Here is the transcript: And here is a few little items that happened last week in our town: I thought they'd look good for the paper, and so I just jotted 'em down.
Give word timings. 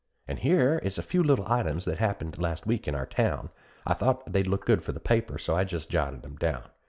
And 0.27 0.39
here 0.39 0.79
is 0.81 0.97
a 0.97 1.03
few 1.03 1.21
little 1.21 1.45
items 1.47 1.85
that 1.85 1.99
happened 1.99 2.39
last 2.39 2.65
week 2.65 2.87
in 2.87 2.95
our 2.95 3.05
town: 3.05 3.51
I 3.85 3.93
thought 3.93 4.33
they'd 4.33 4.47
look 4.47 4.65
good 4.65 4.81
for 4.83 4.93
the 4.93 4.99
paper, 4.99 5.33
and 5.33 5.41
so 5.41 5.55
I 5.55 5.63
just 5.63 5.91
jotted 5.91 6.25
'em 6.25 6.37
down. 6.37 6.63